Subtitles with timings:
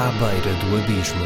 [0.00, 1.24] À beira do abismo.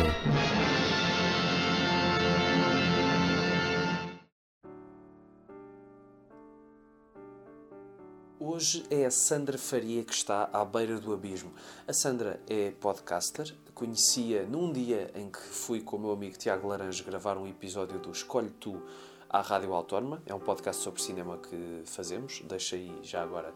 [8.40, 11.53] Hoje é a Sandra Faria que está à beira do abismo.
[11.87, 16.66] A Sandra é podcaster, conhecia num dia em que fui com o meu amigo Tiago
[16.66, 18.80] Laranjo gravar um episódio do Escolhe Tu
[19.29, 20.23] à Rádio Autónoma.
[20.25, 23.52] É um podcast sobre cinema que fazemos, deixa aí já agora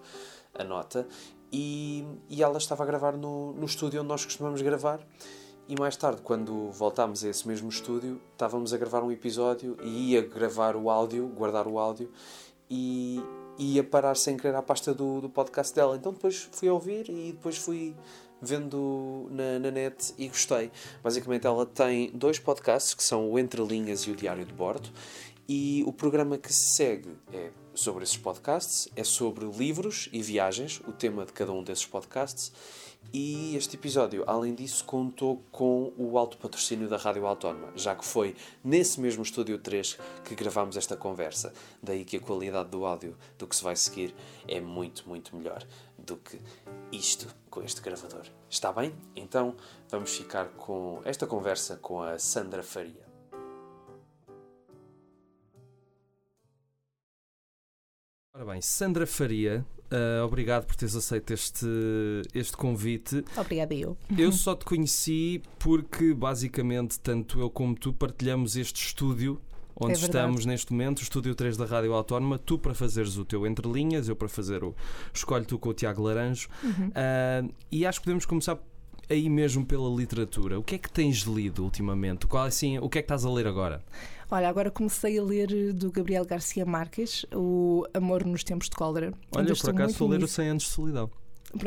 [0.54, 1.08] a nota.
[1.52, 5.00] E, e ela estava a gravar no, no estúdio onde nós costumamos gravar.
[5.68, 10.12] E mais tarde, quando voltámos a esse mesmo estúdio, estávamos a gravar um episódio e
[10.12, 12.10] ia gravar o áudio, guardar o áudio,
[12.70, 13.20] e
[13.58, 15.96] ia parar sem querer à pasta do, do podcast dela.
[15.96, 17.96] Então depois fui ouvir e depois fui
[18.40, 20.70] vendo na, na net e gostei.
[21.02, 24.88] Basicamente, ela tem dois podcasts que são o Entre Linhas e o Diário de Bordo,
[25.48, 30.80] e o programa que se segue é sobre esses podcasts, é sobre livros e viagens,
[30.88, 32.50] o tema de cada um desses podcasts.
[33.12, 38.04] E este episódio, além disso, contou com o alto patrocínio da Rádio Autónoma, já que
[38.04, 41.52] foi nesse mesmo estúdio 3 que gravámos esta conversa.
[41.80, 44.14] Daí que a qualidade do áudio do que se vai seguir
[44.48, 45.64] é muito, muito melhor
[45.96, 46.40] do que
[46.90, 48.26] isto com este gravador.
[48.50, 48.92] Está bem?
[49.14, 49.54] Então
[49.88, 53.05] vamos ficar com esta conversa com a Sandra Faria.
[58.36, 61.66] Ora bem, Sandra Faria, uh, obrigado por teres aceito este,
[62.34, 63.24] este convite.
[63.34, 63.96] Obrigada eu.
[64.14, 69.40] Eu só te conheci porque basicamente tanto eu como tu partilhamos este estúdio
[69.74, 73.24] onde É estamos neste momento, o estúdio 3 da Rádio Autónoma, tu para fazeres o
[73.24, 74.74] teu Entre Linhas, eu para fazer o
[75.14, 76.50] Escolhe Tu com o Tiago Laranjo.
[76.62, 76.88] Uhum.
[76.88, 78.58] Uh, e acho que podemos começar
[79.08, 80.58] aí mesmo pela literatura.
[80.58, 82.26] O que é que tens lido ultimamente?
[82.26, 83.82] Qual, assim, o que é que estás a ler agora?
[84.28, 89.12] Olha, agora comecei a ler do Gabriel Garcia Marques o Amor nos Tempos de Cólera.
[89.34, 90.34] Olha, eu por acaso estou a ler o nisso.
[90.34, 91.10] 100 anos de solidão.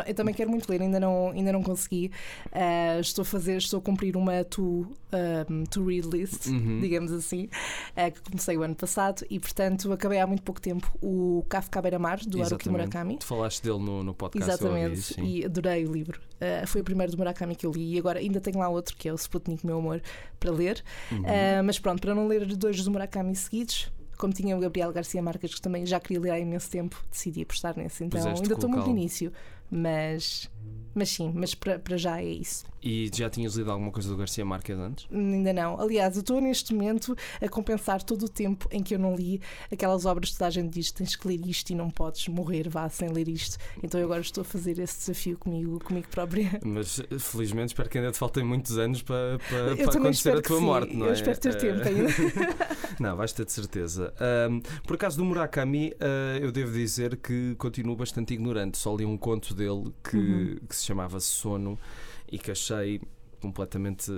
[0.07, 2.11] Eu também quero muito ler, ainda não, ainda não consegui.
[2.51, 4.87] Ah, estou a fazer, estou a cumprir uma to,
[5.49, 6.79] um, to read list, Uhum.
[6.79, 7.49] digamos assim,
[7.95, 11.81] ah, que comecei o ano passado e, portanto, acabei há muito pouco tempo o Kafka
[11.81, 12.69] Beira-Mar, do Haruki.
[12.69, 13.17] Murakami.
[13.17, 14.63] Tu falaste dele no, no podcast.
[14.63, 15.23] ouvi, Exatamente, sim.
[15.23, 16.19] e adorei o livro.
[16.41, 18.95] Ah, foi o primeiro do Murakami que eu li e agora ainda tenho lá outro
[18.95, 20.01] que é o Sputnik Meu Amor
[20.39, 20.83] para ler.
[21.11, 21.23] Uhum.
[21.25, 25.21] Ah, mas pronto, para não ler dois do Murakami seguidos, como tinha o Gabriel Garcia
[25.21, 28.03] Marques, que também já queria ler há imenso tempo, decidi apostar nesse.
[28.03, 29.31] Então Puseste ainda estou muito no início,
[29.69, 30.49] mas,
[30.95, 32.65] mas sim, mas para, já é isso.
[32.81, 35.05] E já tinhas lido alguma coisa do Garcia Marques antes?
[35.11, 35.79] Ainda não.
[35.79, 39.41] Aliás, eu estou neste momento a compensar todo o tempo em que eu não li
[39.69, 42.69] aquelas obras que toda a gente diz tens que ler isto e não podes morrer,
[42.69, 43.57] vá sem ler isto.
[43.83, 46.57] Então eu agora estou a fazer esse desafio comigo, comigo própria.
[46.63, 50.41] Mas felizmente espero que ainda te faltem muitos anos para, para, Eu para acontecer a
[50.41, 50.63] tua sim.
[50.65, 51.15] morte, não Eu é?
[51.15, 52.09] espero ter Eh, tempo ainda.
[52.99, 54.13] Não, vais ter de certeza.
[54.19, 58.77] Ahm, por acaso do Murakami, ah, eu devo dizer que continuo bastante ignorante.
[58.77, 60.48] Só li um conto dele que, Uhum.
[60.67, 61.77] Que se chamava Sono
[62.31, 63.01] e que achei
[63.41, 64.11] completamente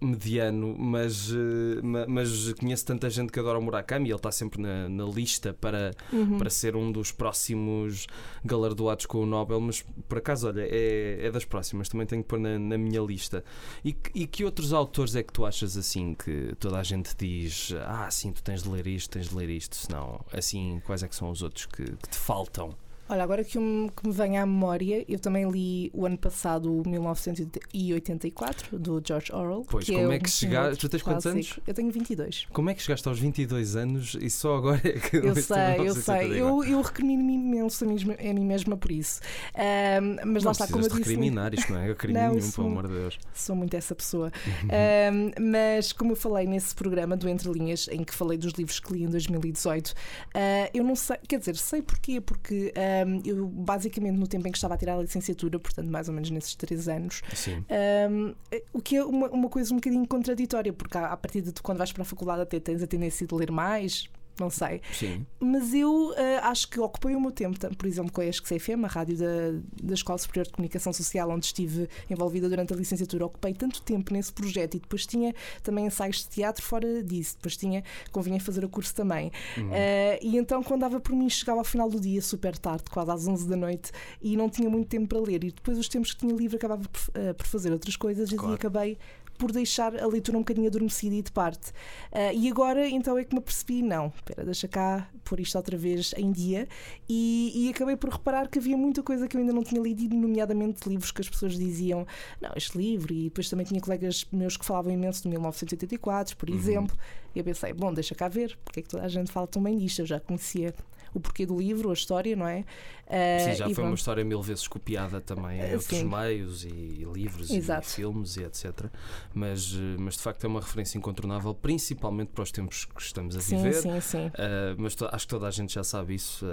[0.00, 4.32] mediano, mas, eh, ma- mas conheço tanta gente que adora o Murakami e ele está
[4.32, 6.38] sempre na, na lista para, Uhum.
[6.38, 8.06] para ser um dos próximos
[8.44, 12.28] galardoados com o Nobel, mas por acaso, olha, é, é das próximas, também tenho que
[12.28, 13.44] pôr na, na minha lista.
[13.84, 17.14] E, que- e que outros autores é que tu achas assim que toda a gente
[17.16, 21.04] diz ah, sim, tu tens de ler isto, tens de ler isto, senão, assim, quais
[21.04, 22.74] é que são os outros que, que te faltam?
[23.08, 26.80] Olha, agora que, me- que me vem à memória, eu também li o ano passado
[26.80, 29.64] o 1984 do George Orwell.
[29.68, 31.54] Pois, que como é, é que um chegaste- tu tens quantos clássico.
[31.54, 31.60] anos?
[31.66, 32.46] Eu tenho 22.
[32.52, 35.94] Como é que chegaste aos 22 anos e só agora é que Eu sei, eu
[35.94, 36.02] 1984?
[36.32, 36.40] sei.
[36.40, 39.20] Eu, eu recrimino-me imenso a mim, a mim mesma por isso.
[39.54, 41.90] Ahm, mas não lá está, como eu disse, recriminar isto, não é?
[41.90, 43.18] Eu crime Não, isso- pelo amor de Deus.
[43.34, 44.32] sou muito essa pessoa.
[44.46, 44.68] Uhum.
[44.70, 48.80] Ahm, mas como eu falei nesse programa do Entre Linhas, em que falei dos livros
[48.80, 49.94] que li em 2018,
[50.34, 54.50] ah, eu não sei, quer dizer, sei porquê, porque ahm, eu basicamente no tempo em
[54.50, 57.64] que estava a tirar a licenciatura, portanto mais ou menos nesses três anos, Sim.
[58.10, 58.34] Um,
[58.72, 61.92] o que é uma, uma coisa um bocadinho contraditória, porque a, partir de quando vais
[61.92, 64.08] para a faculdade, até tens a tendência de ler mais,
[64.38, 64.80] não sei.
[64.92, 65.26] Sim.
[65.40, 68.88] Mas eu ah, acho que ocupei o meu tempo, por exemplo, com a ESC-CFM, a
[68.88, 73.26] rádio da, da Escola Superior de Comunicação Social, onde estive envolvida durante a licenciatura.
[73.26, 77.36] Ocupei tanto tempo nesse projeto e depois tinha também ensaios de teatro fora disso.
[77.36, 77.82] Depois tinha,
[78.12, 79.30] convinha fazer o curso também.
[79.56, 83.10] Ah, e então, quando dava por mim, chegava ao final do dia, super tarde, quase
[83.10, 85.44] às 11 da noite, e não tinha muito tempo para ler.
[85.44, 88.52] E depois, os tempos que tinha livre, acabava por, ah, por fazer outras coisas Claro.
[88.52, 88.98] e acabei
[89.36, 91.72] por deixar a leitura um bocadinho adormecida e de parte.
[92.12, 95.76] Ah, e agora, então, é que me apercebi: não, espera, deixa cá pôr isto outra
[95.76, 96.66] vez em dia.
[97.08, 100.14] E, e acabei por reparar que havia muita coisa que eu ainda não tinha lido,
[100.14, 102.06] nomeadamente livros que as pessoas diziam:
[102.40, 103.12] não, este livro.
[103.12, 106.56] E depois também tinha colegas meus que falavam imenso de 1984, por Uhum.
[106.56, 106.96] exemplo.
[107.34, 109.62] E eu pensei: bom, deixa cá ver, porque é que toda a gente fala tão
[109.62, 110.00] bem disto?
[110.00, 110.74] Eu já conhecia
[111.16, 112.64] o porquê do livro, a história, não é?
[113.06, 113.88] Uh, Sim, já foi pronto.
[113.88, 117.86] uma história mil vezes copiada também em outros meios e, e livros Exato.
[117.86, 118.86] e filmes e etc.
[119.32, 123.40] Mas, mas de facto é uma referência incontornável, principalmente para os tempos que estamos a
[123.40, 123.74] sim, viver.
[123.74, 124.30] Sim, sim.
[124.76, 126.44] mas acho que toda a gente já sabe isso.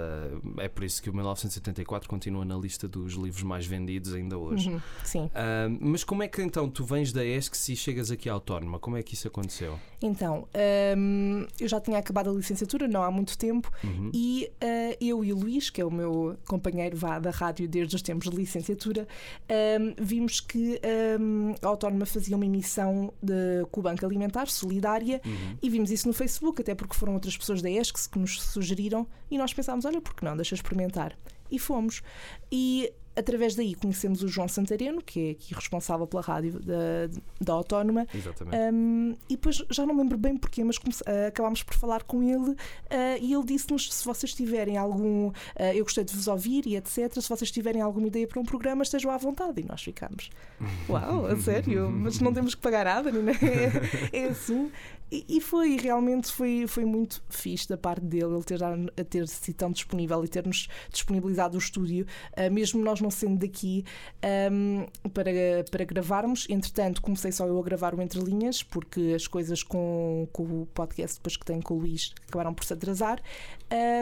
[0.58, 4.70] é por isso que o 1984 continua na lista dos livros mais vendidos ainda hoje.
[4.70, 5.30] Uhum, sim.
[5.80, 8.78] mas como é que então tu vens da ESC e chegas aqui à Autónoma?
[8.78, 9.78] Como é que isso aconteceu?
[10.00, 10.46] Então,
[10.96, 14.10] um, eu já tinha acabado a licenciatura, não há muito tempo, uhum.
[14.12, 17.96] e uh, eu e o Luís, que é o meu companheiro vá, da rádio desde
[17.96, 19.06] os tempos de licenciatura,
[19.80, 20.80] um, vimos que
[21.20, 25.56] um, a Autónoma fazia uma emissão de, com o Banco Alimentar Solidária uhum.
[25.62, 29.06] e vimos isso no Facebook, até porque foram outras pessoas da ESC que nos sugeriram
[29.30, 30.36] e nós pensámos: olha, por que não?
[30.36, 31.16] Deixa experimentar.
[31.50, 32.02] E fomos.
[32.50, 37.08] E através daí conhecemos o João Santareno, que é aqui responsável pela rádio da,
[37.40, 38.06] da Autónoma.
[38.14, 38.56] Exatamente.
[38.56, 42.22] Um, e depois já não lembro bem porquê, mas comece, uh, acabámos por falar com
[42.22, 42.56] ele uh,
[43.20, 45.28] e ele disse-nos se vocês tiverem algum.
[45.28, 45.32] Uh,
[45.74, 47.12] eu gostei de vos ouvir e etc.
[47.20, 49.60] Se vocês tiverem alguma ideia para um programa, estejam à vontade.
[49.60, 50.30] E nós ficamos.
[50.88, 51.90] Uau, a sério?
[51.90, 53.34] Mas não temos que pagar nada, não é?
[54.12, 54.70] É assim.
[55.10, 58.58] E, foi, realmente foi, foi muito fixe da parte dele, ele ter,
[59.04, 62.04] ter se tão disponível e ter-nos disponibilizado o estúdio,
[62.50, 63.84] mesmo nós não sendo daqui,
[64.50, 65.30] um, para,
[65.70, 66.46] para gravarmos.
[66.48, 70.66] Entretanto, comecei só eu a gravar o Entre Linhas, porque as coisas com, com o
[70.74, 73.20] podcast depois que tenho com o Luís acabaram por se atrasar.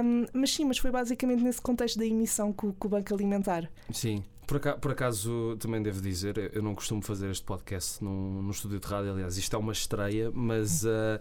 [0.05, 3.71] Um, mas sim, mas foi basicamente nesse contexto da emissão com, com o Banco Alimentar.
[3.93, 4.23] Sim.
[4.47, 8.51] Por acaso, por acaso, também devo dizer, eu não costumo fazer este podcast no, no
[8.51, 11.19] estúdio de rádio, aliás, isto é uma estreia, mas, uh,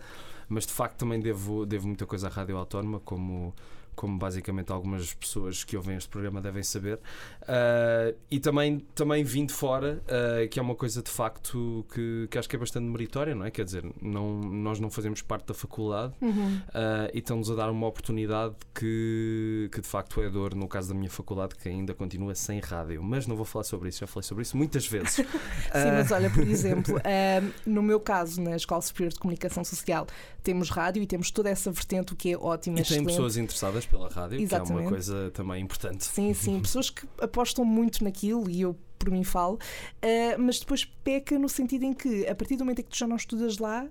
[0.50, 3.54] mas de facto também devo, devo muita coisa à Rádio Autónoma, como
[3.95, 6.99] como basicamente algumas pessoas que ouvem este programa devem saber.
[7.41, 12.27] Uh, e também, também vim de fora, uh, que é uma coisa de facto que,
[12.29, 13.51] que acho que é bastante meritória, não é?
[13.51, 16.57] Quer dizer, não, nós não fazemos parte da faculdade uhum.
[16.69, 20.89] uh, e estão-nos a dar uma oportunidade que, que de facto é dor, no caso
[20.89, 23.03] da minha faculdade, que ainda continua sem rádio.
[23.03, 25.13] Mas não vou falar sobre isso, já falei sobre isso muitas vezes.
[25.71, 26.95] Sim, mas olha, por exemplo,
[27.65, 30.07] no meu caso, na Escola Superior de Comunicação Social,
[30.43, 32.79] temos rádio e temos toda essa vertente, o que é ótimo.
[32.79, 34.71] E tem pessoas interessadas pela rádio, Exatamente.
[34.71, 36.05] que é uma coisa também importante.
[36.05, 40.85] Sim, sim, pessoas que apostam muito naquilo e eu por mim falo, uh, mas depois
[40.85, 43.57] peca no sentido em que a partir do momento em que tu já não estudas
[43.57, 43.88] lá,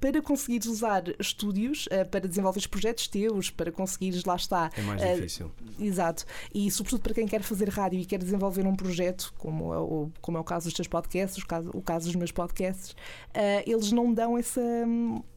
[0.00, 4.70] para conseguires usar estúdios uh, para desenvolver projetos teus, para conseguires, lá está.
[4.76, 5.50] É mais uh, difícil.
[5.78, 6.24] Exato.
[6.54, 10.10] E sobretudo para quem quer fazer rádio e quer desenvolver um projeto, como é o,
[10.20, 13.62] como é o caso dos teus podcasts, o caso, o caso dos meus podcasts, uh,
[13.66, 14.62] eles não dão essa.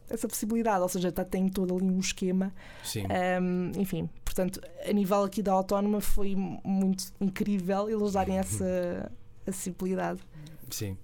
[0.09, 2.53] essa possibilidade, ou seja, tá, tem todo ali um esquema.
[2.83, 3.03] Sim.
[3.41, 9.11] Um, enfim, portanto, a nível aqui da autónoma foi muito incrível eles darem essa
[9.45, 10.21] acessibilidade.
[10.69, 10.97] Sim.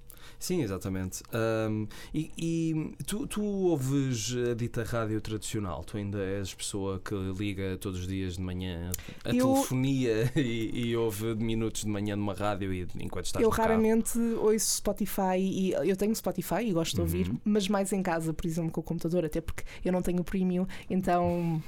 [0.43, 1.23] Sim, exatamente.
[1.33, 5.85] Um, e, e tu, tu, ouves a dita rádio tradicional?
[5.85, 8.91] Tu ainda és pessoa que liga todos os dias de manhã
[9.23, 13.49] a eu, telefonia e, e, ouve minutos de manhã numa rádio e, enquanto estás Eu
[13.49, 17.37] raramente ouço Spotify e eu tenho Spotify e gosto de ouvir, uhum.
[17.45, 20.67] mas mais em casa, por exemplo, com o computador, até porque eu não tenho premium,
[20.89, 21.63] então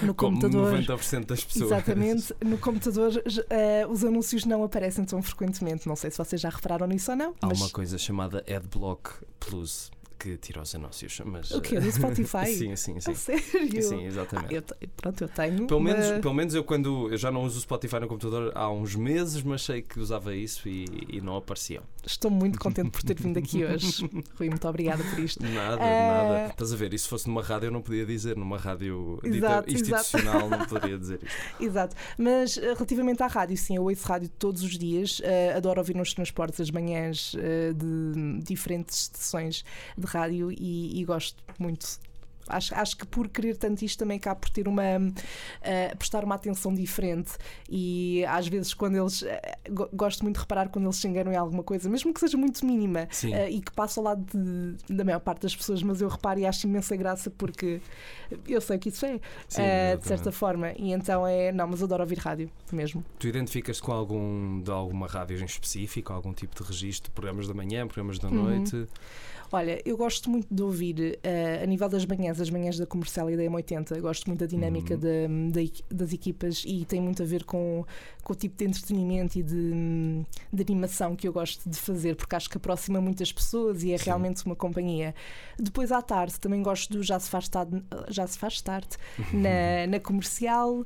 [0.00, 0.72] no Como computador.
[0.80, 1.72] 90% das pessoas.
[1.72, 2.34] Exatamente.
[2.42, 5.86] No computador uh, os anúncios não aparecem tão frequentemente.
[5.86, 7.34] Não sei se vocês já repararam nisso ou não.
[7.40, 7.60] Há mas...
[7.60, 9.10] uma coisa chamada Adblock
[9.40, 9.90] Plus
[10.22, 11.20] que tira os anúncios.
[11.24, 11.80] Mas, o quê?
[11.80, 12.46] Do Spotify?
[12.54, 13.10] sim, sim, sim.
[13.10, 13.82] A sério?
[13.82, 14.54] Sim, exatamente.
[14.54, 15.66] Ah, eu, pronto, eu tenho.
[15.66, 17.10] Pelo, menos, pelo menos eu quando.
[17.10, 20.34] Eu já não uso o Spotify no computador há uns meses, mas sei que usava
[20.34, 21.82] isso e, e não apareciam.
[22.04, 24.08] Estou muito contente por ter vindo aqui hoje.
[24.34, 25.42] Rui, muito obrigada por isto.
[25.42, 25.78] Nada, uh...
[25.78, 26.46] nada.
[26.50, 26.92] Estás a ver?
[26.92, 30.58] E se fosse numa rádio eu não podia dizer, numa rádio exato, institucional exato.
[30.58, 31.32] não poderia dizer isto.
[31.62, 31.96] Exato.
[32.18, 35.20] Mas eh, relativamente à rádio, sim, eu ouço rádio todos os dias.
[35.20, 39.64] Uh, adoro ouvir nos transportes as manhãs uh, de diferentes estações
[39.96, 41.86] de rádio e, e gosto muito
[42.48, 46.34] Acho, acho que por querer tanto isto também acaba por ter uma uh, prestar uma
[46.34, 47.32] atenção diferente
[47.70, 51.36] e às vezes quando eles uh, gosto muito de reparar quando eles se enganam em
[51.36, 55.04] alguma coisa, mesmo que seja muito mínima uh, e que passa ao lado de, da
[55.04, 57.80] maior parte das pessoas, mas eu reparo e acho imensa graça porque
[58.48, 59.62] eu sei o que isso é, Sim,
[60.00, 63.04] de certa forma, e então é, não, mas adoro ouvir rádio mesmo.
[63.18, 67.54] Tu identificas com algum de alguma rádio em específico, algum tipo de registro, programas da
[67.54, 68.42] manhã, programas da uhum.
[68.42, 68.86] noite?
[69.52, 71.18] Olha, eu gosto muito de ouvir
[71.62, 74.94] a nível das manhãs, as manhãs da comercial e da M80, gosto muito da dinâmica
[74.94, 75.50] uhum.
[75.90, 77.84] das equipas e tem muito a ver com,
[78.22, 82.34] com o tipo de entretenimento e de, de, animação que eu gosto de fazer, porque
[82.34, 84.06] acho que aproxima muitas pessoas e é Sim.
[84.06, 85.14] realmente uma companhia.
[85.58, 88.96] Depois à tarde também gosto do Já se faz tarde, já se faz tarde
[89.32, 90.84] na, na comercial.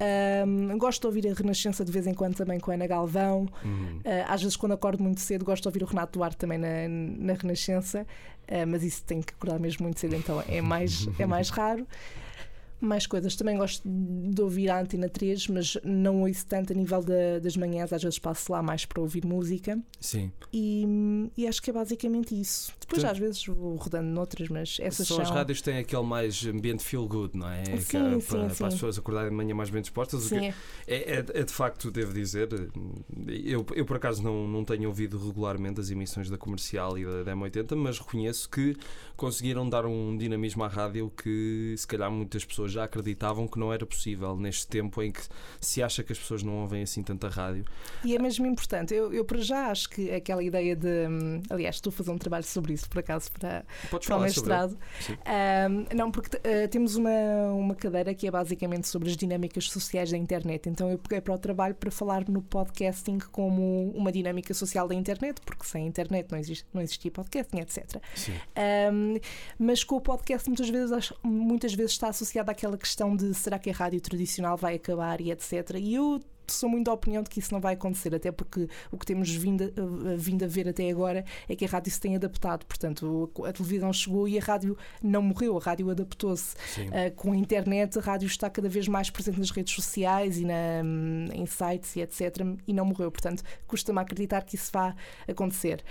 [0.00, 3.48] Um, gosto de ouvir a Renascença de vez em quando também com a Ana Galvão.
[3.64, 6.88] Uh, às vezes, quando acordo muito cedo, gosto de ouvir o Renato Duarte também na,
[6.88, 8.06] na Renascença,
[8.48, 11.86] uh, mas isso tem que acordar mesmo muito cedo, então é mais, é mais raro.
[12.80, 13.34] Mais coisas.
[13.34, 17.56] Também gosto de ouvir a Antena 3, mas não ouço tanto a nível da- das
[17.56, 17.92] manhãs.
[17.92, 19.78] Às vezes passo lá mais para ouvir música.
[20.00, 20.30] Sim.
[20.52, 20.86] E,
[21.36, 22.68] e acho que é basicamente isso.
[22.80, 25.24] Depois, Portanto- às vezes, vou rodando noutras, mas essas São são.
[25.24, 27.64] as rádios têm aquele mais ambiente feel good, não é?
[27.64, 28.56] Sim, Que é sim, para, sim.
[28.58, 30.22] para as pessoas acordarem de manhã mais bem dispostas.
[30.22, 30.46] Sim.
[30.46, 30.54] É,
[30.86, 32.48] é- é de facto, devo dizer,
[33.44, 37.24] eu, eu por acaso não, não tenho ouvido regularmente as emissões da comercial e da,
[37.24, 38.76] da M80, mas reconheço que
[39.16, 43.72] conseguiram dar um dinamismo à rádio que se calhar muitas pessoas já acreditavam que não
[43.72, 45.22] era possível neste tempo em que
[45.60, 47.64] se acha que as pessoas não ouvem assim tanta rádio.
[48.04, 48.94] E é mesmo importante.
[48.94, 51.06] Eu, eu para já acho que aquela ideia de.
[51.08, 54.20] hum, Aliás, estou a fazer um trabalho sobre isso, por acaso, para, Podes para o
[54.20, 54.78] mestrado.
[55.24, 57.10] Ahm, não, porque uh, temos uma,
[57.52, 60.68] uma cadeira que é basicamente sobre as dinâmicas sociais da internet.
[60.68, 64.94] Então eu peguei para o trabalho para falar no podcasting como uma dinâmica social da
[64.94, 67.96] internet, porque sem internet não, existe, não existia podcasting, etc.
[68.92, 69.18] Um,
[69.58, 73.70] mas com o podcast muitas vezes, muitas vezes está associado àquela questão de será que
[73.70, 75.76] a rádio tradicional vai acabar e etc.
[75.78, 78.96] E eu sou muito da opinião de que isso não vai acontecer, até porque o
[78.96, 82.16] que temos vindo a, vindo a ver até agora é que a rádio se tem
[82.16, 82.64] adaptado.
[82.64, 86.56] Portanto, a televisão chegou e a rádio não morreu, a rádio adaptou-se.
[86.80, 90.44] Uh, com a internet, a rádio está cada vez mais presente nas redes sociais e
[90.44, 90.82] na,
[91.34, 92.38] em sites e etc.
[92.66, 93.10] E não morreu.
[93.12, 94.96] Portanto, custa-me acreditar que isso vá
[95.28, 95.84] acontecer.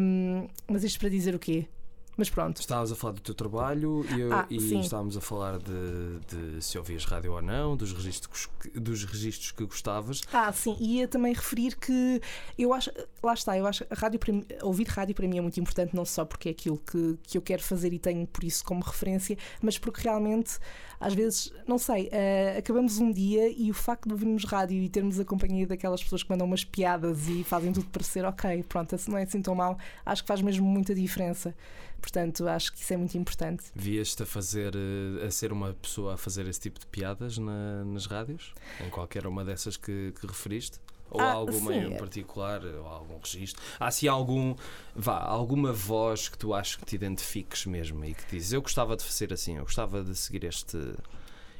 [0.00, 1.68] Um, mas isto para dizer o quê?
[2.16, 2.60] Mas pronto.
[2.60, 4.80] Estávamos a falar do teu trabalho e, eu- Ah, e sim.
[4.80, 6.18] estávamos a falar de,
[6.54, 10.22] de se ouvias rádio ou não, dos registros, que- dos registros que gostavas.
[10.32, 12.20] Ah, sim, e ia também referir que
[12.58, 12.90] eu acho,
[13.22, 14.32] lá está, eu acho rádio para
[14.66, 17.42] ouvir rádio para mim é muito importante, não só porque é aquilo que, que eu
[17.42, 20.58] quero fazer e tenho por isso como referência, mas porque realmente,
[21.00, 24.88] às vezes, não sei, eh, acabamos um dia e o facto de ouvirmos rádio e
[24.88, 28.94] termos a companhia daquelas pessoas que mandam umas piadas e fazem tudo parecer ok, pronto,
[28.94, 31.54] assim não é assim tão mal, acho que faz mesmo muita diferença.
[32.00, 33.64] Portanto, acho que isso é muito importante.
[33.74, 37.84] Vias-te a fazer, eh, a ser uma pessoa a fazer esse tipo de piadas na-
[37.84, 38.54] nas rádios?
[38.86, 40.78] Em qualquer uma dessas que, que referiste?
[41.10, 41.86] Ou há Ah, alguma sim.
[41.86, 43.62] em particular, ou há algum registro?
[43.78, 44.54] Há se algum,
[44.94, 48.96] vá, alguma voz que tu achas que te identifiques mesmo e que dizes eu gostava
[48.96, 50.76] de fazer assim, eu gostava de seguir este,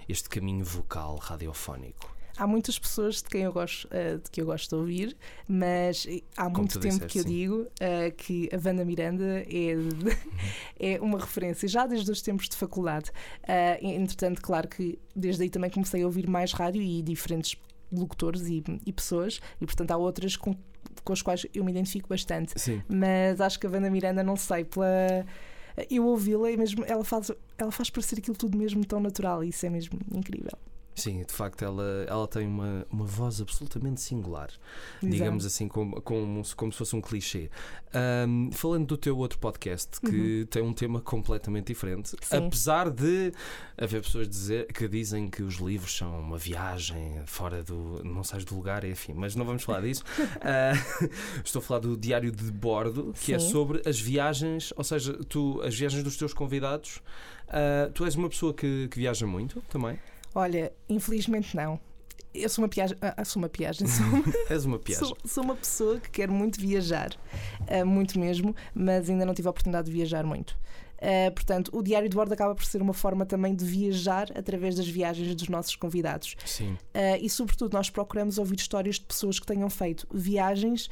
[0.08, 2.14] este caminho vocal radiofónico?
[2.38, 5.16] Há muitas pessoas de quem eu gosto, eh, de que eu gosto de ouvir,
[5.48, 7.28] mas há Como muito tempo disseste, que eu sim.
[7.30, 9.74] digo eh, que a Wanda Miranda é,
[10.78, 13.10] é uma referência já desde os tempos de faculdade.
[13.42, 17.56] Eh, entretanto, claro que desde aí também comecei a ouvir mais rádio e diferentes
[17.92, 20.54] locutores e, e pessoas, e portanto há outras com,
[21.04, 22.58] com as quais eu me identifico bastante.
[22.60, 22.82] Sim.
[22.88, 25.26] Mas acho que a Wanda Miranda, não sei, pela.
[25.90, 29.50] Eu ouvi-la e mesmo ela faz, ela faz parecer aquilo tudo mesmo tão natural e
[29.50, 30.58] isso é mesmo incrível.
[30.96, 34.48] Sim, de facto ela, ela tem uma, uma voz absolutamente singular,
[35.02, 37.50] digamos assim, como, como, se- como se fosse um clichê.
[37.94, 42.18] Ahm, falando do teu outro podcast, que tem um tema completamente diferente, Uhum.
[42.22, 42.46] Sim.
[42.46, 43.30] apesar de
[43.76, 48.02] haver pessoas dizer, que dizem que os livros são uma viagem fora do.
[48.02, 50.02] não sais do lugar, enfim, mas não vamos falar disso.
[50.40, 50.72] Ah,
[51.44, 53.50] estou a falar do Diário de Bordo, que é Sim.
[53.50, 57.00] sobre as viagens, ou seja, tu, as viagens dos teus convidados.
[57.48, 59.98] Ah, tu és uma pessoa que, que viaja muito também?
[60.36, 61.80] Olha, infelizmente não.
[62.34, 62.94] Eu sou uma piagem.
[63.00, 63.86] Ah, sou uma piagem.
[63.88, 65.06] Sou, uma- És uma piagem.
[65.08, 67.10] sou, sou uma pessoa que quer muito viajar.
[67.66, 70.54] ah, muito mesmo, mas ainda não tive a oportunidade de viajar muito.
[71.00, 74.74] Ah, portanto, o Diário de Bordo acaba por ser uma forma também de viajar através
[74.74, 76.36] das viagens dos nossos convidados.
[76.44, 76.76] Sim.
[77.22, 80.90] E, sobretudo, nós procuramos ouvir histórias de pessoas que tenham feito viagens.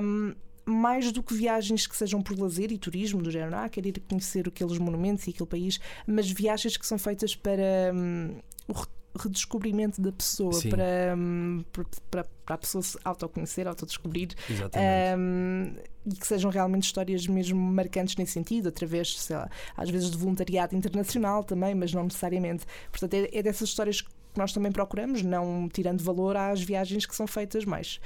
[0.00, 0.32] um,
[0.70, 4.00] mais do que viagens que sejam por lazer e turismo, do género, ah, quero ir
[4.08, 8.36] conhecer aqueles monumentos e aquele país, mas viagens que são feitas para hum,
[8.68, 8.86] o re-
[9.18, 10.70] redescobrimento da pessoa, Sim.
[10.70, 15.18] para, hum, para, para- a pessoa se autoconhecer, autodescobrir Exatamente.
[15.20, 15.74] um,
[16.06, 20.16] e que sejam realmente histórias mesmo marcantes nesse sentido, através, sei lá, às vezes de
[20.16, 22.64] voluntariado internacional também, mas não necessariamente.
[22.90, 27.14] Portanto, é, é dessas histórias que nós também procuramos, não tirando valor às viagens que
[27.14, 28.00] são feitas mais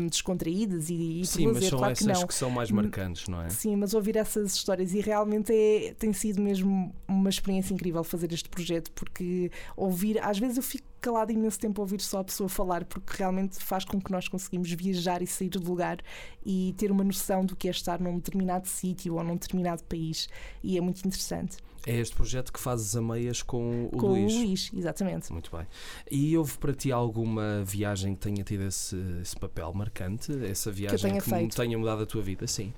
[0.00, 2.26] um, descontraídas e, e Sim, mas lazer, são claro essas que não.
[2.26, 3.48] que, são mais Hum, marcantes, não é?
[3.48, 8.32] Sim, mas ouvir essas histórias e realmente é, tem sido mesmo uma experiência incrível fazer
[8.32, 12.24] este projeto, porque ouvir, às vezes eu fico calado imenso tempo a ouvir só a
[12.24, 15.98] pessoa falar, porque realmente faz com que nós conseguimos viajar e sair do lugar
[16.44, 20.28] e ter uma noção do que é estar num determinado sítio ou num determinado país.
[20.62, 21.58] E é muito interessante.
[21.86, 24.32] É este projeto que fazes a meias com o Com Luís.
[24.32, 25.32] o Luís, exatamente.
[25.32, 25.66] Muito bem.
[26.10, 30.32] E houve para ti alguma viagem que tenha tido esse, esse papel marcante?
[30.44, 31.56] Essa viagem tenha que, feito.
[31.56, 32.46] tenha mudado a tua vida?
[32.46, 32.72] Sim.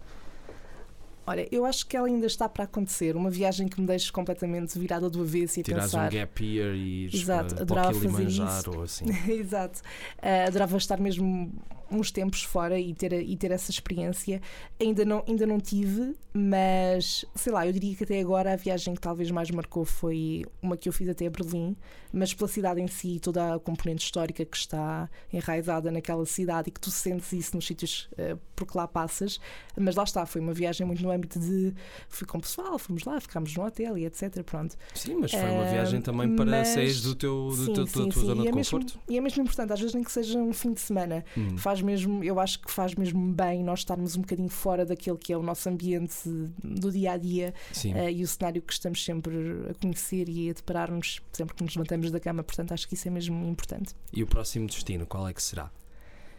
[1.27, 3.15] Olha, eu acho que ela ainda está para acontecer.
[3.15, 6.11] Uma viagem que me deixe completamente virada do avesso e Tirares um pensar.
[6.11, 8.71] gap year e Exato, para, adorava fazer isso.
[8.75, 9.05] ou assim.
[9.31, 9.81] Exato.
[10.21, 11.53] Ah, adorava estar mesmo
[11.91, 14.41] uns tempos fora e ter, e ter essa experiência.
[14.81, 18.95] Ainda não, ainda não tive, mas sei lá, eu diria que até agora a viagem
[18.95, 21.77] que talvez mais marcou foi uma que eu fiz até Berlim,
[22.13, 26.73] mas pela cidade em si, toda a componente histórica que está enraizada naquela cidade e
[26.73, 29.41] que tu sentes isso nos sítios uh, por que lá passas.
[29.77, 31.73] Mas lá está, foi uma viagem muito no âmbito de.
[32.09, 34.43] Fui com o pessoal, fomos lá, ficámos no hotel e etc.
[34.43, 34.77] Pronto.
[34.95, 36.69] Sim, mas foi uma viagem também para mas...
[36.69, 38.27] sair do teu, do sim, teu, sim, da tua sim.
[38.27, 38.85] zona e de é conforto.
[38.85, 41.25] Mesmo, e é mesmo importante, às vezes nem que seja um fim de semana.
[41.37, 41.57] Hum.
[41.57, 45.33] Faz mesmo, eu acho que faz mesmo bem nós estarmos um bocadinho fora daquele que
[45.33, 46.29] é o nosso ambiente
[46.63, 49.35] do dia a dia uh, e o cenário que estamos sempre
[49.71, 52.43] a conhecer e a deparar-nos sempre que nos levantamos da cama.
[52.43, 53.95] Portanto, acho que isso é mesmo importante.
[54.13, 55.71] E o próximo destino, qual é que será?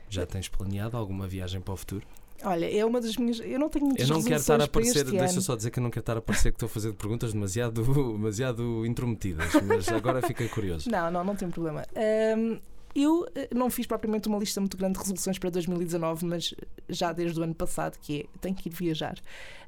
[0.09, 2.05] Já tens planeado alguma viagem para o futuro?
[2.43, 3.39] Olha, é uma das minhas.
[3.39, 5.55] Eu não tenho muitas Eu não quero estar a resoluções para parecer, este deixa só
[5.55, 7.83] dizer que eu não quero estar a parecer que estou a fazer perguntas demasiado,
[8.13, 10.89] demasiado intrometidas, mas agora fiquei curioso.
[10.89, 11.85] Não, não, não tem problema.
[11.95, 12.59] Ahm,
[12.95, 16.53] eu eh, não fiz propriamente uma lista muito grande de resoluções para 2019, mas
[16.89, 19.17] já desde o ano passado, que é tenho que ir viajar.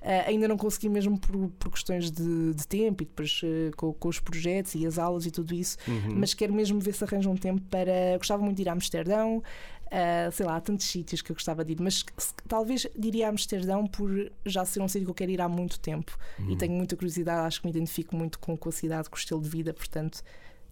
[0.01, 3.94] Ah, ainda não consegui mesmo por, por questões de, de tempo e depois eh, com,
[3.94, 6.15] com os projetos e as aulas e tudo isso, Uhum.
[6.20, 8.18] mas quero mesmo ver se arranjo um tempo para.
[8.18, 9.42] Gostava muito de ir a Amsterdão,
[9.92, 13.27] ah, sei lá, há tantos sítios que eu gostava de ir, mas se- talvez diria
[13.27, 14.10] a Amsterdão por
[14.46, 16.51] já ser um sítio que eu quero ir há muito tempo Uhum.
[16.51, 19.20] e tenho muita curiosidade, acho que me identifico muito com, com a cidade, com o
[19.20, 20.22] estilo de vida, portanto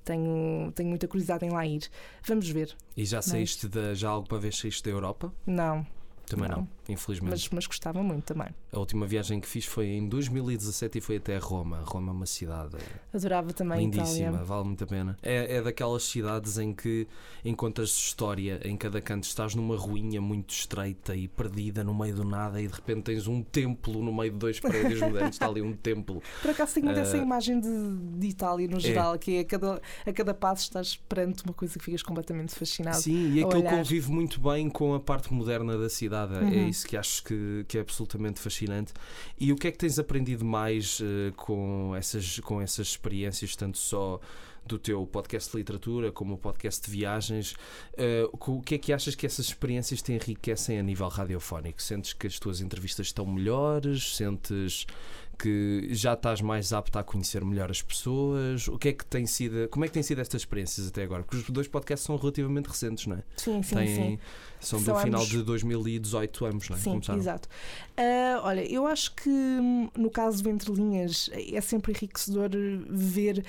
[0.03, 1.89] tenho, tenho muita curiosidade em lá ir.
[2.25, 2.75] Vamos ver.
[2.95, 5.33] E já saíste da, já alguma vez saíste da Europa?
[5.45, 5.85] Não,
[6.35, 6.67] Também não, Não.
[6.89, 7.31] infelizmente.
[7.31, 8.47] mas, mas gostava muito também.
[8.71, 11.81] A última viagem que fiz foi em 2017 e foi até Roma.
[11.85, 12.77] Roma é uma cidade
[13.13, 14.43] Adorava também lindíssima, Itália.
[14.45, 15.17] vale muito a pena.
[15.21, 17.07] É, é daquelas cidades em que
[17.43, 19.23] encontras história em cada canto.
[19.23, 23.27] Estás numa ruinha muito estreita e perdida no meio do nada e de repente tens
[23.27, 25.35] um templo no meio de dois prédios modernos.
[25.35, 26.21] Está ali um templo.
[26.41, 29.45] Por acaso tenho muito essa Ah, imagem de, de Itália no geral, que é a
[29.45, 32.97] cada, a cada passo estás perante uma coisa que ficas completamente fascinado.
[32.97, 33.77] Sim, e a aquilo olhar.
[33.77, 36.20] convive muito bem com a parte moderna da cidade.
[36.29, 36.67] É Uhum.
[36.69, 38.93] isso que acho que, que é absolutamente fascinante.
[39.39, 43.77] E o que é que tens aprendido mais eh, com, essas, com essas experiências, tanto
[43.77, 44.19] só
[44.63, 47.55] do teu podcast de literatura como o podcast de viagens?
[47.97, 51.81] Eh, o que é que achas que essas experiências te enriquecem a nível radiofónico?
[51.81, 54.15] Sentes que as tuas entrevistas estão melhores?
[54.15, 54.85] Sentes
[55.39, 58.67] que já estás mais apto a conhecer melhor as pessoas?
[58.67, 61.23] O que é que tem sido, como é que têm sido estas experiências até agora?
[61.23, 63.23] Porque os dois podcasts são relativamente recentes, não é?
[63.37, 64.19] Sim, sim, Têm- sim.
[64.61, 66.79] São do São final ambos- de 2018 ambos, não é?
[66.79, 67.19] Sim, Começaram.
[67.19, 67.49] exato.
[67.97, 72.49] Ah, olha, eu acho que hum, no caso do Entre Linhas é sempre enriquecedor
[72.89, 73.43] ver,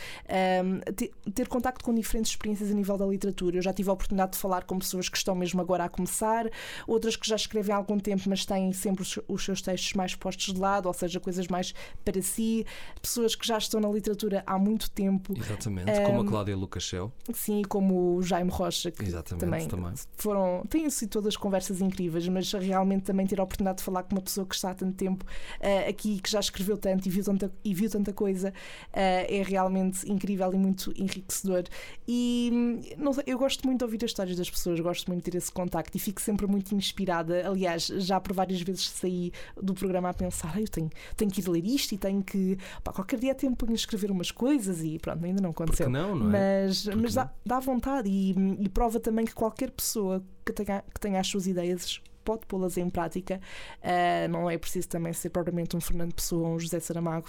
[0.64, 3.56] hum, ter, ter contacto com diferentes experiências a nível da literatura.
[3.56, 6.48] Eu já tive a oportunidade de falar com pessoas que estão mesmo agora a começar,
[6.86, 10.14] outras que já escrevem há algum tempo, mas têm sempre os, os seus textos mais
[10.14, 12.66] postos de lado, ou seja, coisas mais para si,
[13.00, 15.34] pessoas que já estão na literatura há muito tempo.
[15.36, 17.12] Exatamente, como a Um, Cláudia Lucachel.
[17.34, 19.92] Sim, como o Jaime Rocha, que Exatamente, também, também.
[20.16, 20.64] foram.
[20.68, 24.22] Têm sido todas conversas incríveis, mas realmente também ter a oportunidade de falar com uma
[24.22, 25.24] pessoa que está há tanto tempo
[25.60, 28.52] eh, aqui, que já escreveu tanto e viu tanta, e viu tanta coisa,
[28.92, 31.64] eh, é realmente incrível e muito enriquecedor.
[32.06, 35.24] E hum, não sei, eu gosto muito de ouvir as histórias das pessoas, gosto muito
[35.24, 37.46] de ter esse contacto e fico sempre muito inspirada.
[37.48, 41.40] Aliás, já por várias vezes saí do programa a pensar, "Ah, eu tenho, tenho que
[41.40, 42.56] ir ler isto e tenho que.
[42.84, 45.88] Pá, qualquer dia tempo ponho a escrever umas coisas e pronto, ainda não Porque aconteceu.
[45.90, 46.64] não, não é?
[46.66, 51.00] Mas, Porque dá, dá vontade e, e prova também que qualquer pessoa que tenha, que
[51.00, 53.40] tenha as suas ideias pode pô-las em prática.
[53.82, 57.28] Ah, não é preciso também ser propriamente um Fernando Pessoa ou um José Saramago.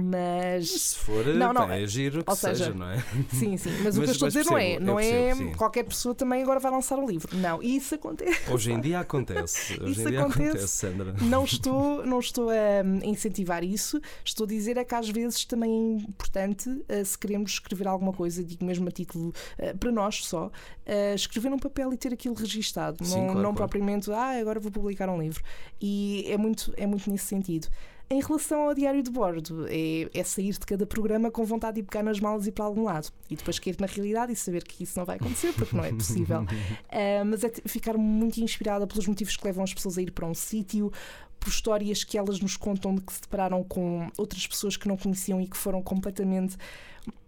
[0.00, 2.98] Mas Se for, Não, não, é giro que ou seja, seja, não é?
[3.32, 3.70] sim, sim.
[3.82, 5.10] Mas, o que Mas- eu estou a mas dizer não é, percebo, não eu é
[5.28, 5.56] percebo, sim.
[5.56, 7.36] qualquer pessoa também agora vai lançar um livro.
[7.36, 8.50] Não, isso acontece.
[8.50, 9.74] Hoje em dia acontece.
[9.82, 10.42] Hoje Isso em dia acontece.
[10.48, 11.14] acontece, Sandra.
[11.22, 14.00] Não estou, não estou a hum, incentivar isso.
[14.24, 18.12] Estou a dizer é que às vezes também é importante, eh, se queremos escrever alguma
[18.12, 20.50] coisa, digo mesmo a título eh, para nós só,
[20.86, 23.04] eh, escrever num papel e ter aquilo registado.
[23.04, 23.56] Sim, não claro, não claro.
[23.56, 25.42] propriamente, ah, agora vou publicar um livro.
[25.80, 27.68] E é muito, é muito nesse sentido.
[28.10, 31.82] Em relação ao diário de bordo, é, é sair de cada programa com vontade de
[31.82, 33.12] pegar nas malas e ir para algum lado.
[33.28, 35.92] E depois cair na realidade e saber que isso não vai acontecer, porque não é
[35.92, 36.44] possível.
[36.90, 40.26] Ah, mas é ficar muito inspirada pelos motivos que levam as pessoas a ir para
[40.26, 40.90] um sítio,
[41.38, 44.96] por histórias que elas nos contam de que se depararam com outras pessoas que não
[44.96, 46.56] conheciam e que foram completamente.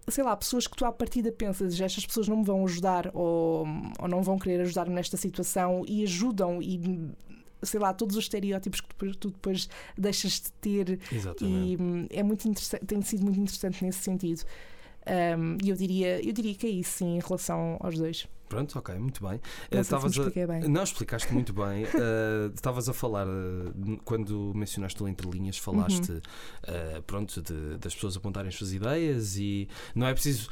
[0.08, 3.66] Sei lá, pessoas que tu à partida pensas, estas pessoas não me vão ajudar ou,
[3.98, 7.12] ou não vão querer ajudar-me nesta situação e ajudam e
[7.62, 11.72] sei lá, todos os estereótipos que depois- tu depois deixas de ter Exatamente.
[11.72, 12.48] e hum, é muito
[12.86, 14.42] tem sido muito interessante nesse sentido.
[15.06, 18.26] Um, E eu diria, eu diria que é isso sim em relação aos dois.
[18.50, 19.40] Pronto, ok, muito bem.
[19.70, 20.68] Não Eh, sei se me estavas a- bem.
[20.68, 21.84] Não, explicaste muito bem.
[21.94, 26.20] Eh, Estavas a falar, eh, quando mencionaste o Entre Linhas, falaste Uhum.
[26.64, 30.50] eh, pronto, de- das pessoas apontarem as suas ideias e não é preciso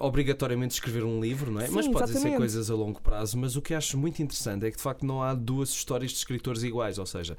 [0.00, 1.66] obrigatoriamente escrever um livro, não é?
[1.66, 3.36] Sim, mas podem ser coisas a longo prazo.
[3.38, 6.18] Mas o que acho muito interessante é que de facto não há duas histórias de
[6.18, 7.36] escritores iguais, ou seja.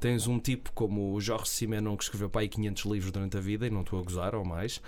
[0.00, 3.40] Tens um tipo como o Jorge Simenon que escreveu para aí 500 livros durante a
[3.40, 4.82] vida e não estou a gozar ou mais.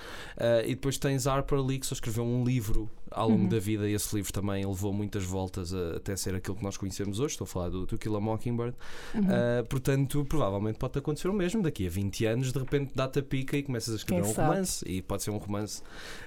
[0.67, 3.49] E depois tens Harper Lee que só escreveu um livro ao longo Uhum.
[3.49, 7.19] da vida esse livro também levou muitas voltas a- até ser aquilo que nós conhecemos
[7.21, 7.33] hoje.
[7.35, 8.75] Estou a falar do To Kill a Mockingbird.
[9.15, 9.21] Uhum.
[9.23, 11.63] Uh, portanto, provavelmente pode acontecer o mesmo.
[11.63, 14.35] Daqui a 20 anos, de repente, dá-te a pica e começas a escrever Quem um
[14.35, 14.49] sabe?
[14.49, 14.85] romance.
[14.89, 15.83] E pode ser um romance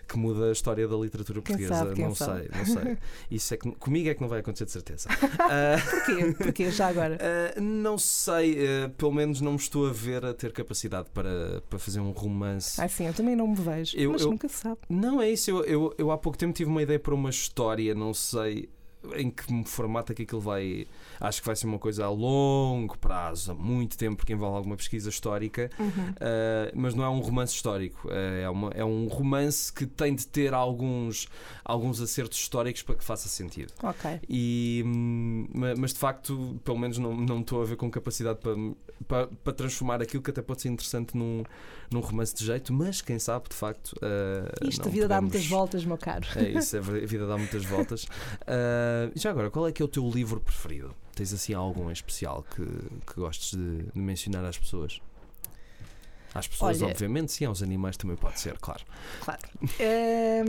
[0.08, 1.86] que muda a história da literatura Quem portuguesa.
[1.88, 2.50] sabe, não sabe.
[2.52, 2.98] sei, não sei.
[3.30, 5.10] Isso é que, comigo é que não vai acontecer de certeza.
[5.10, 6.34] Uh, Porquê?
[6.44, 6.72] Porquê?
[6.72, 7.18] Já agora.
[7.58, 8.54] uh, não sei,
[8.86, 12.12] uh, pelo menos não me estou a ver a ter capacidade para, para fazer um
[12.12, 12.80] romance.
[12.82, 13.98] Ah, sim, eu também não me vejo.
[13.98, 14.78] Eu- mas eu- nunca se sabe.
[14.90, 17.94] Não é isso, eu, eu, eu há pouco tempo tive uma ideia para uma história,
[17.94, 18.70] não sei
[19.16, 20.86] em que formato é que aquilo vai.
[21.20, 24.76] Acho que vai ser uma coisa a longo prazo, a muito tempo, porque envolve alguma
[24.76, 25.88] pesquisa histórica, Uhum.
[25.90, 28.08] uh, mas não é um romance histórico.
[28.08, 28.12] Uh,
[28.44, 31.28] é, uma- é um romance que tem de ter alguns,
[31.64, 33.74] alguns acertos históricos para que faça sentido.
[33.84, 34.20] Ok.
[34.30, 38.40] E, hum, ma- mas de facto, pelo menos não, não estou a ver com capacidade
[38.40, 38.56] para,
[39.08, 41.44] para, para transformar aquilo que até pode ser interessante num,
[41.92, 43.94] num romance de jeito, mas quem sabe, de facto.
[44.02, 46.26] uh, Isto, a vida dá podemos- muitas voltas, meu caro.
[46.36, 48.04] É isso, a vida dá muitas voltas.
[48.04, 48.08] Uh,
[49.16, 50.94] já agora, qual é que é o teu livro preferido?
[51.16, 55.02] Tens assim algum em especial que, que gostes de, de mencionar às pessoas?
[56.34, 58.84] Às pessoas, Olha- obviamente, sim, aos animais também pode ser, claro.
[59.22, 59.42] Claro.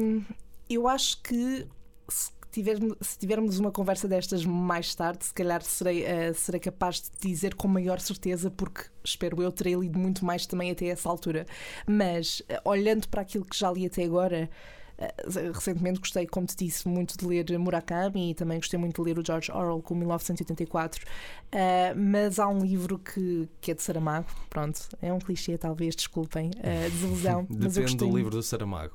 [0.00, 0.22] Hum,
[0.68, 1.66] eu acho que
[2.08, 7.00] se tivermos, se tivermos uma conversa destas mais tarde, se calhar serei, eh, serei capaz
[7.02, 11.08] de dizer com maior certeza, porque espero eu terei lido muito mais também até essa
[11.08, 11.46] altura.
[11.86, 14.50] Mas eh, olhando para aquilo que já li até agora.
[14.98, 15.14] Eh,
[15.54, 19.18] Recentemente gostei, como te disse, muito de ler Murakami e também gostei muito de ler
[19.18, 21.04] o George Orwell com 1984.
[21.52, 25.94] Eh, mas há um livro que, que é de Saramago, pronto, é um clichê, talvez,
[25.96, 27.46] desculpem, eh, desilusão.
[27.48, 28.94] mas eu Depende gostei do livro do Saramago.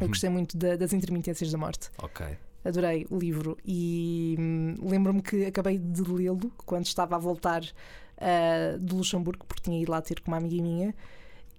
[0.00, 1.90] eu gostei muito da- das intermitências da morte.
[2.02, 2.26] Ok.
[2.64, 7.62] Adorei o livro e hum, lembro-me que acabei de lê-lo quando estava a voltar
[8.16, 10.94] ah, de Luxemburgo, porque tinha ido lá ter com uma amiga minha.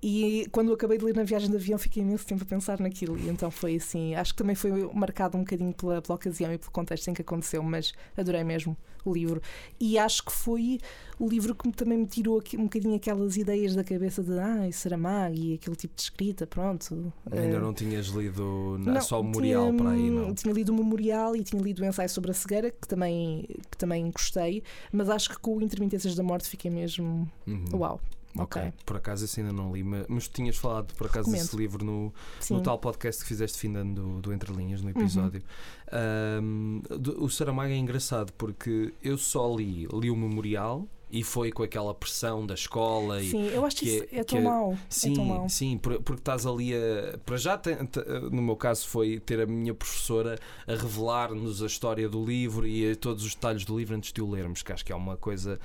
[0.04, 2.80] E quando eu acabei de ler na viagem de avião, fiquei imenso tempo a pensar
[2.80, 3.18] naquilo.
[3.18, 4.14] E então foi assim.
[4.16, 7.22] Acho que também foi marcado um bocadinho pela, pela ocasião e pelo contexto em que
[7.22, 9.42] aconteceu, mas adorei mesmo o livro.
[9.80, 10.80] E acho que foi
[11.20, 14.68] o livro que também me tirou aqui, um bocadinho aquelas ideias da cabeça de ah,
[14.72, 17.12] Saramago e aquele tipo de escrita, pronto.
[17.32, 20.34] Ainda Ah, não tinhas lido na- não, só o memorial tinha, para aí, não?
[20.34, 23.78] Tinha lido o memorial e tinha lido o ensaio sobre a cegueira, que também, que
[23.78, 27.30] também gostei, mas acho que com o Intermitências da Morte fiquei mesmo.
[27.48, 27.66] Uhum.
[27.76, 28.02] Uau!
[28.38, 28.62] Ok.
[28.62, 28.74] ok.
[28.86, 31.42] Por acaso esse ainda não li, mas, tinhas falado por acaso Recomendo.
[31.44, 32.56] desse livro no, Sim.
[32.56, 34.92] no tal podcast que fizeste findando do, do Entre Linhas Uhum.
[34.92, 35.42] no episódio.
[35.92, 41.52] Ahm, do- o Saramago é engraçado porque eu só li, li o memorial e foi
[41.52, 44.42] com aquela pressão da escola e Sim, eu acho que isso é- é, tão é-
[44.42, 44.72] mau.
[44.74, 45.50] é tão Sim, mau.
[45.50, 47.18] sim, por- porque estás ali a.
[47.26, 47.62] Para já,
[48.32, 50.38] no meu caso, foi ter a minha professora
[50.68, 54.22] a revelar-nos a história do livro e a todos os detalhes do livro antes de
[54.22, 55.60] o lermos, que acho que é uma coisa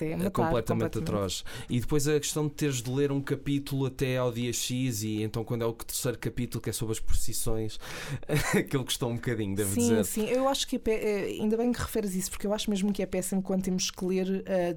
[0.00, 1.44] é é matar, completamente atroz.
[1.68, 5.22] E depois a questão de teres de ler um capítulo até ao dia X, e
[5.22, 7.78] então quando é o terceiro capítulo que é sobre as procissões,
[8.56, 10.04] aquele custou um bocadinho, devo sim, dizer.
[10.04, 12.92] sim, eu acho que é é, ainda bem que referes isso, porque eu acho mesmo
[12.92, 14.76] que é péssimo quando temos que ler ah,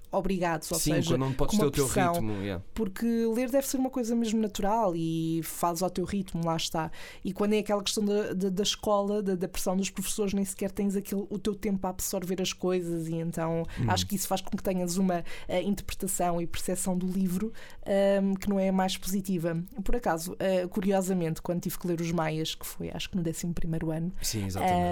[0.11, 2.13] obrigados, ou Sim, seja, quando não podes com ter o teu pressão.
[2.13, 2.33] ritmo.
[2.41, 2.63] yeah.
[2.73, 6.91] porque ler deve ser uma coisa mesmo natural e faz ao teu ritmo, lá está.
[7.23, 10.43] E quando é aquela questão da, da, da escola, da, da pressão dos professores, nem
[10.45, 13.89] sequer tens aquele, o teu tempo a absorver as coisas, e então Uhum.
[13.89, 17.53] acho que isso faz com que tenhas uma eh, interpretação e percepção do livro
[17.85, 19.61] ahm, que não é a mais positiva.
[19.83, 23.21] Por acaso, eh, curiosamente, quando tive que ler Os Maias, que foi acho que no
[23.23, 23.47] 11
[23.95, 24.47] ano, Sim,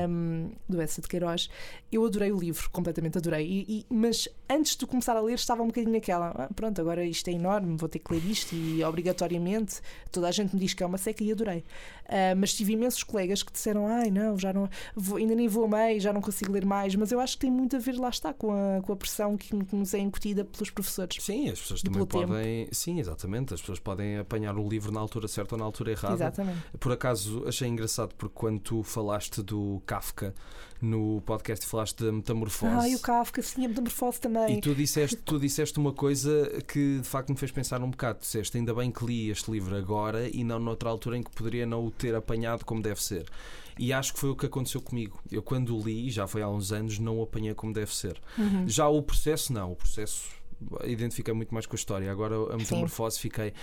[0.09, 1.49] um, do Essa de Queiroz.
[1.91, 3.45] Eu adorei o livro, completamente adorei.
[3.67, 7.03] E, e- mas antes de começar a ler, estava um bocadinho naquela: "Ah, pronto, agora
[7.05, 9.81] isto é enorme, vou ter que ler isto e obrigatoriamente.
[10.11, 11.63] Toda a gente me diz que é uma seca e adorei.
[12.07, 15.65] Ah, mas tive imensos colegas que disseram: ai não, já não, vou- ainda nem vou
[15.65, 16.95] a meio, já não consigo ler mais.
[16.95, 19.37] Mas eu acho que tem muito a ver, lá está, com a, com a pressão
[19.37, 21.17] que, que nos é incutida pelos professores.
[21.23, 22.27] Sim, as pessoas também tempo.
[22.27, 22.67] podem.
[22.71, 23.53] Sim, exatamente.
[23.53, 26.15] As pessoas podem apanhar o livro na altura certa ou na altura errada.
[26.15, 26.59] Exatamente.
[26.79, 30.33] Por acaso achei engraçado porque quando tu falaste do Kafka
[30.81, 32.73] no podcast falaste da metamorfose.
[32.73, 34.57] Ai, o Kafka, sim, a metamorfose também.
[34.57, 38.19] E tu disseste, tu disseste uma coisa que de facto me fez pensar um bocado.
[38.19, 41.65] Disseste, ainda bem que li este livro agora e não noutra altura em que poderia
[41.65, 43.25] não o ter apanhado como deve ser.
[43.77, 45.19] E acho que foi o que aconteceu comigo.
[45.31, 48.19] Eu, quando o li, já foi há uns anos, não o apanhei como deve ser.
[48.37, 48.67] Uhum.
[48.67, 49.71] Já o processo, não.
[49.71, 50.38] O processo
[50.83, 52.11] identifiquei muito mais com a história.
[52.11, 53.53] Agora a metamorfose fiquei,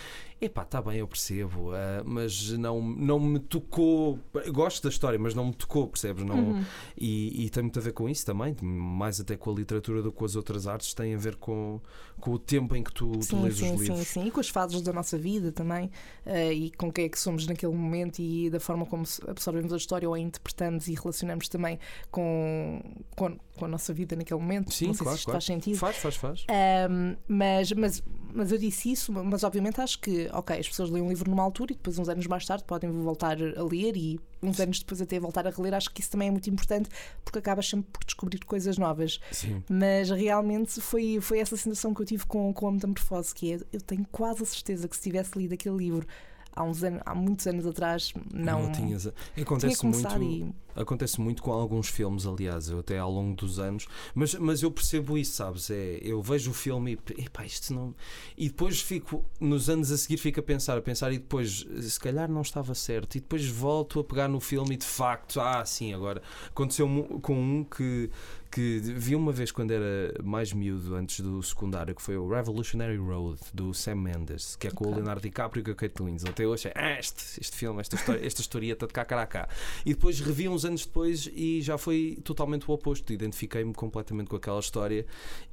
[0.40, 4.18] epá, está bem, eu percebo, uh, mas não, não me tocou.
[4.52, 6.24] Gosto da história, mas não me tocou, percebes?
[6.24, 6.64] Não, Uhum.
[6.96, 10.12] e, e tem muito a ver com isso também, mais até com a literatura do
[10.12, 11.80] que com as outras artes, tem a ver com,
[12.20, 14.06] com o tempo em que tu, tu Sim, lês sim, os sim, livros.
[14.08, 14.26] sim.
[14.26, 15.90] E com as fases da nossa vida também,
[16.24, 19.76] eh, e com quem é que somos naquele momento e da forma como absorvemos a
[19.76, 21.78] história ou a interpretamos e relacionamos também
[22.10, 22.80] com,
[23.16, 24.72] com, com a nossa vida naquele momento.
[24.72, 25.36] Sim, Não sei claro, se isto claro.
[25.36, 25.76] faz sentido.
[25.78, 26.44] Faz, faz, faz.
[26.88, 31.04] Um, mas, mas, mas eu disse isso, mas obviamente acho que, ok, as pessoas leem
[31.04, 34.20] um livro numa altura e depois, uns anos mais tarde, podem voltar a ler e
[34.42, 35.74] uns anos depois até voltar a reler.
[35.74, 36.88] Acho que isso também é muito importante
[37.24, 39.20] porque acabas sempre por descobrir coisas novas.
[39.32, 39.62] Sim.
[39.68, 43.60] Mas realmente foi, foi essa sensação que eu tive com, com a metamorfose, que é,
[43.72, 46.06] eu tenho quase a certeza que se tivesse lido aquele livro
[46.56, 49.02] há, uns anos, há muitos anos atrás, não, tinhas.
[49.02, 50.02] tinha Acontece muito.
[50.02, 54.34] começado e Acontece muito com alguns filmes, aliás, eu até ao longo dos anos, mas,
[54.34, 55.70] mas eu percebo isso, sabes?
[55.70, 57.94] É, eu vejo o filme e epá, isto não.
[58.36, 61.98] E depois fico, nos anos a seguir, fico a pensar, a pensar e depois, se
[61.98, 63.16] calhar não estava certo.
[63.16, 66.20] E depois volto a pegar no filme e de facto, ah, sim, agora.
[66.48, 66.86] Aconteceu
[67.22, 68.10] com um que,
[68.56, 72.96] que vi uma vez quando era mais miúdo, antes do secundário, que foi o Revolutionary
[72.96, 74.96] Road, do Sam Mendes, que é com o Ok.
[74.96, 76.30] Leonardo DiCaprio e com a Kate Winslet.
[76.30, 79.46] Até hoje, ah, este, este filme, esta, história, esta historieta de cá, cá, cá.
[79.84, 83.12] E depois revi uns anos depois e já foi totalmente o oposto.
[83.12, 85.04] Identifiquei-me completamente com aquela história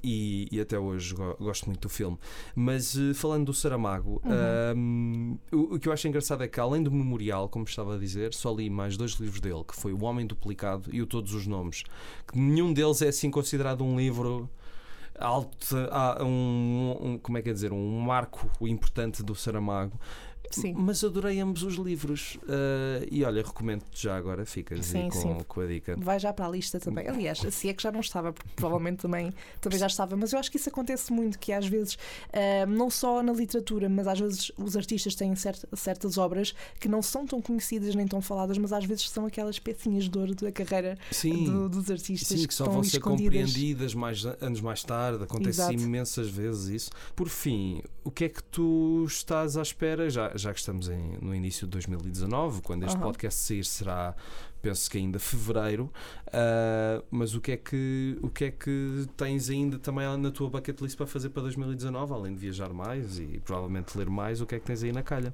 [0.01, 2.17] e, e até hoje go- gosto muito do filme.
[2.55, 6.81] Mas eh, falando do Saramago, ahm, o, o que eu acho engraçado é que, além
[6.81, 10.03] do memorial, como estava a dizer, só li mais dois livros dele, que foi O
[10.05, 11.83] Homem Duplicado e o Todos os Nomes.
[12.31, 14.49] Que nenhum deles é assim considerado um livro
[15.17, 19.99] alto, ah, um, um- como é que é dizer, um marco importante do Saramago.
[20.51, 20.73] Sim.
[20.77, 22.37] Mas adorei ambos os livros.
[22.47, 25.45] ah, e olha, recomendo-te já agora, ficas aí Sim, com, sim.
[25.47, 25.95] com a dica.
[25.97, 27.07] vai já para a lista também.
[27.07, 30.39] Aliás, se é que já não estava, porque provavelmente também, também já estava, mas eu
[30.39, 31.97] acho que isso acontece muito, que às vezes,
[32.31, 36.87] ah, não só na literatura, mas às vezes os artistas têm certa- certas obras que
[36.87, 40.35] não são tão conhecidas nem tão faladas, mas às vezes são aquelas pecinhas de ouro
[40.35, 43.39] da carreira do- dos artistas Sim, que, só vão ser escondidas.
[43.49, 45.73] compreendidas mais anos mais tarde, acontece Exato.
[45.73, 46.91] imensas vezes isso.
[47.15, 51.17] Por fim, o que é que tu estás à espera, já, já que estamos em-
[51.21, 53.05] no início de 2019, quando este Aham.
[53.07, 54.15] podcast sair será,
[54.61, 55.91] penso que ainda fevereiro,
[56.31, 60.49] ah, mas o que, é que, o que é que tens ainda também na tua
[60.49, 64.45] bucket list para fazer para 2019, além de viajar mais e provavelmente ler mais, o
[64.45, 65.33] que é que tens aí na calha?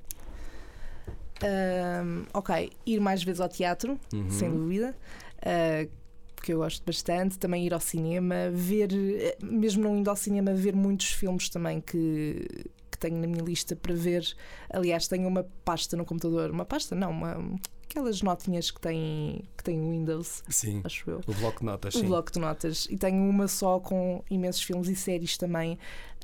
[2.34, 4.30] Ok, ir mais vezes ao teatro, Uhum.
[4.30, 4.95] sem dúvida.
[5.41, 5.88] ah,
[6.41, 10.54] que eu gosto bastante, também ir ao cinema, ver, eh, mesmo não indo ao cinema,
[10.54, 12.45] ver muitos filmes também que
[13.00, 14.26] tenho na minha lista para ver.
[14.70, 17.38] Aliás, tenho uma pasta no computador, uma pasta não, uma,
[17.84, 20.82] aquelas notinhas que têm, que têm Windows, Sim.
[20.84, 21.22] acho eu.
[21.28, 22.06] O bloco de notas, O sim.
[22.06, 22.88] bloco de notas.
[22.90, 25.78] E tenho uma só com imensos filmes e séries também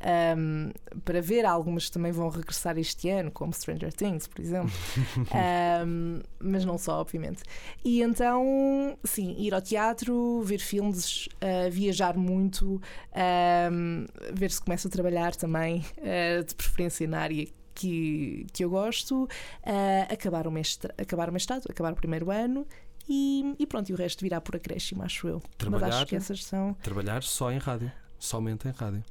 [0.06, 0.72] ahm,
[1.04, 1.46] para ver.
[1.46, 4.72] Algumas também vão regressar este ano, como Stranger Things, por exemplo.
[5.34, 7.44] Ahm, mas não só, obviamente.
[7.84, 12.82] E então, sim, ir ao teatro, ver filmes, ah, viajar muito,
[13.14, 17.48] ahm, ver se começo a trabalhar também, ah, de preferência na área.
[17.78, 19.28] Que, que eu gosto,
[19.66, 22.66] ah, acabar, o mestra, acabar o mestrado, acabar o primeiro ano
[23.10, 25.42] e, e pronto, e o resto virá por acréscimo, acho eu.
[25.44, 25.88] Mas Trabalhar?
[25.90, 26.74] acho que essas são.
[26.82, 29.04] Trabalhar só em rádio, somente em rádio.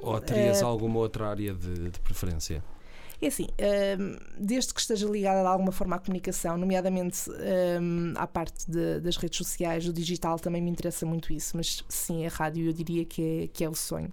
[0.00, 2.62] Ou terias Eh, alguma outra área de, de preferência?
[3.20, 3.48] É assim,
[3.98, 7.18] hum, desde que esteja ligada de alguma forma à comunicação, nomeadamente
[7.80, 11.84] hum, à parte de- das redes sociais, do digital, também me interessa muito isso, mas
[11.88, 14.12] sim, a rádio eu diria que é, que é o sonho.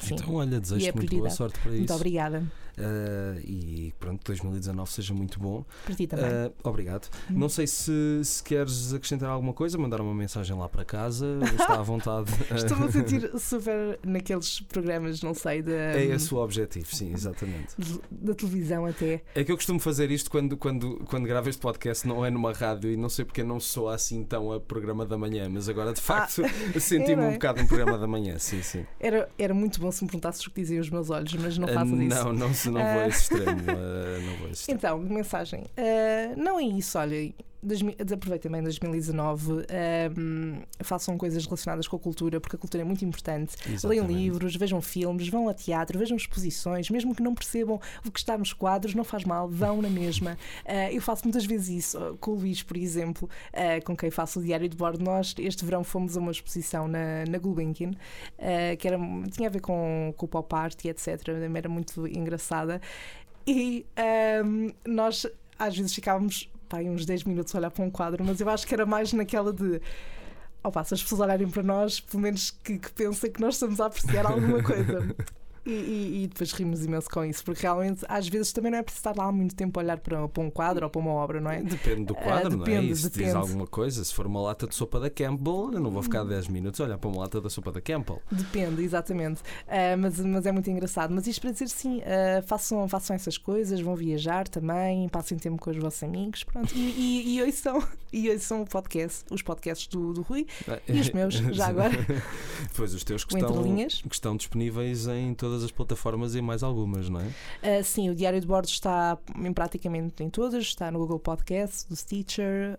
[0.00, 0.14] Sim.
[0.14, 1.94] Então, olha, desejo E é muito boa sorte para muito isso.
[1.94, 2.42] obrigada.
[2.80, 5.64] Eh, e pronto, 2019 seja muito bom.
[5.84, 6.26] Para ti também.
[6.26, 7.08] Eh, obrigado.
[7.30, 7.34] Hum.
[7.38, 11.74] Não sei se, se queres acrescentar alguma coisa, mandar uma mensagem lá para casa, está
[11.78, 12.30] à vontade.
[12.54, 17.74] Estou-me a sentir super naqueles programas, não sei, da, É esse o objetivo, sim, exatamente.
[17.78, 19.22] de- da televisão até.
[19.34, 22.52] É que eu costumo fazer isto quando, quando, quando gravo este podcast, não é numa
[22.52, 25.92] rádio e não sei porque não sou assim tão a programa da manhã, mas agora
[25.92, 26.42] de facto
[26.80, 28.86] senti-me é, um bocado um programa da manhã, sim, sim.
[28.98, 31.68] Era, era muito bom se me perguntasses o que diziam os meus olhos, mas não
[31.68, 32.08] Ah, faças isso.
[32.24, 33.60] Não, não, não vou a esse extremo.
[33.70, 34.78] ah, não vou a esse extremo.
[34.78, 35.64] Então, mensagem.
[35.76, 37.32] Ah, não é isso, olha.
[37.62, 42.84] 2000 Aproveitem bem 2019, ahm, façam coisas relacionadas com a cultura, porque a cultura é
[42.84, 43.56] muito importante.
[43.66, 44.12] Leiam Exatamente.
[44.12, 48.36] livros, vejam filmes, vão a teatro, vejam exposições, mesmo que não percebam o que está
[48.36, 50.36] nos quadros, não faz mal, vão na mesma.
[50.66, 54.10] Ah, eu faço muitas vezes isso ah, com o Luís, por exemplo, ah, com quem
[54.10, 55.02] faço o diário de bordo.
[55.02, 57.92] Nós, este verão, fomos a uma exposição na, na Gulbenkian,
[58.38, 58.98] ah, que era,
[59.30, 61.08] tinha a ver com, com o pop art e etc.
[61.56, 62.80] Era muito engraçada.
[63.46, 65.26] E ahm, nós
[65.58, 68.48] às vezes ficávamos pá, aí uns 10 minutos a olhar para um quadro, mas eu
[68.48, 69.82] acho que era mais naquela de
[70.62, 73.80] opa, se as pessoas olharem para nós, pelo menos que, que pensem que nós estamos
[73.80, 75.14] a apreciar alguma coisa.
[75.64, 78.82] E, e, e, depois rimos imenso com isso, porque realmente às vezes também não é
[78.82, 81.40] preciso estar lá muito tempo a olhar para, para um quadro ou para uma obra,
[81.40, 81.62] não é?
[81.62, 82.92] Depende do quadro, uh, depende, não é?
[82.92, 83.24] E se depende.
[83.26, 86.24] diz alguma coisa, se for uma lata de sopa da Campbell, eu não vou ficar
[86.24, 88.22] 10 minutos a olhar para uma lata da sopa da Campbell.
[88.30, 89.40] Depende, exatamente.
[89.40, 91.14] Uh, mas, mas é muito engraçado.
[91.14, 95.62] Mas isto para dizer sim, uh, façam, façam essas coisas, vão viajar também, passem tempo
[95.62, 96.72] com os vossos amigos, pronto.
[96.74, 100.46] E, e, e hoje são, e são o podcast, os podcasts do, do Rui
[100.88, 101.90] e os meus, já agora.
[102.74, 107.08] pois os teus que estão, que estão disponíveis em todas as plataformas e mais algumas,
[107.08, 107.80] não é?
[107.80, 111.88] Uh, sim, o Diário de Bordo está em praticamente em todas, está no Google Podcast,
[111.88, 112.78] do Stitcher,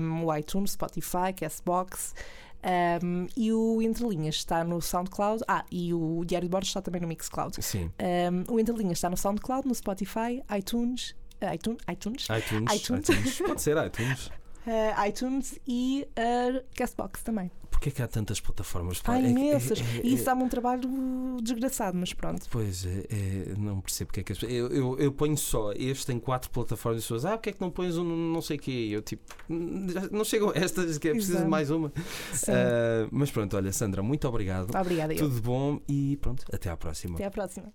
[0.00, 2.14] um, o iTunes, Spotify, Castbox.
[3.02, 5.44] Um, e o Entre Linhas está no SoundCloud.
[5.46, 7.56] Ah, e o Diário de Bordo está também no Mixcloud.
[7.62, 7.90] Sim.
[8.00, 11.14] Um, o Entre Linhas está no SoundCloud, no Spotify, iTunes.
[11.40, 13.08] ITunes, iTunes, iTunes, iTunes.
[13.08, 13.40] iTunes.
[13.40, 14.26] Pode ser iTunes.
[14.66, 17.50] Uh, iTunes e uh, Castbox também.
[17.78, 19.00] Porquê é que há tantas plataformas?
[19.04, 19.80] Há é, imensas.
[19.80, 20.82] É, é, e isso dá-me um trabalho
[21.40, 22.44] desgraçado, mas pronto.
[22.50, 26.06] Pois, é, é não percebo porque é que as eu, eu, eu ponho só este
[26.06, 28.60] tem quatro plataformas e pessoas, ah, porque é que não pões um não sei o
[28.60, 28.88] quê?
[28.90, 29.22] Eu tipo,
[30.10, 31.86] não chegam estas, que é preciso de mais uma.
[31.88, 34.76] Uh, mas pronto, olha, Sandra, muito obrigado.
[34.76, 35.42] Obrigada, Tudo eu.
[35.42, 37.14] bom e pronto, até à próxima.
[37.14, 37.72] Até à próxima.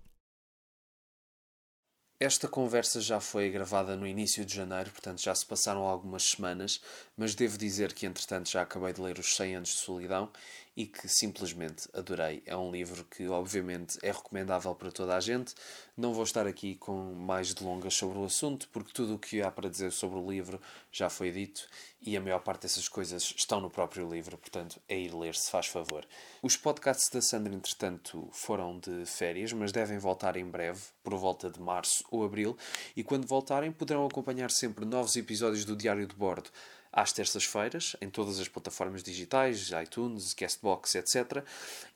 [2.19, 6.82] Esta conversa já foi gravada no início de janeiro, portanto já se passaram algumas semanas,
[7.17, 10.32] mas devo dizer que entretanto já acabei de ler Os 100 Anos de Solidão
[10.75, 12.41] e que simplesmente adorei.
[12.45, 15.53] É um livro que, obviamente, é recomendável para toda a gente.
[15.95, 19.51] Não vou estar aqui com mais delongas sobre o assunto, porque tudo o que há
[19.51, 20.59] para dizer sobre o livro
[20.91, 21.67] já foi dito
[22.05, 25.49] e a maior parte dessas coisas estão no próprio livro, portanto, é ir ler, se
[25.49, 26.05] faz favor.
[26.41, 31.49] Os podcasts da Sandra, entretanto, foram de férias, mas devem voltar em breve, por volta
[31.49, 32.57] de março ou abril,
[32.95, 36.49] e quando voltarem poderão acompanhar sempre novos episódios do Diário de Bordo
[36.93, 41.43] às terças-feiras, em todas as plataformas digitais, iTunes, Castbox, etc.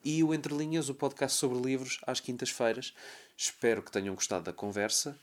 [0.03, 2.95] E o Entre Linhas, o podcast sobre livros, às quintas-feiras.
[3.37, 5.17] Espero que tenham gostado da conversa.